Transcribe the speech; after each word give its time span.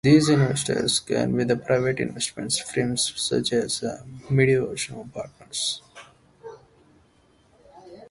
These 0.03 0.29
investors 0.29 0.99
can 0.99 1.37
be 1.37 1.55
private 1.55 1.99
investment 1.99 2.53
firms 2.53 3.13
such 3.15 3.53
as 3.53 3.81
MidOcean 4.31 5.13
Partners. 5.13 5.83